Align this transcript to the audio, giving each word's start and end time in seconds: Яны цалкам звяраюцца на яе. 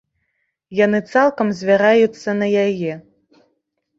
Яны 0.85 0.99
цалкам 1.13 1.51
звяраюцца 1.59 2.29
на 2.39 2.47
яе. 2.65 2.93